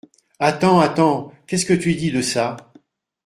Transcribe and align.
Attends, 0.39 0.79
attends, 0.79 1.31
qu’est-ce 1.45 1.67
que 1.67 1.73
tu 1.75 1.93
dis 1.93 2.09
de 2.11 2.23
ça? 2.23 2.57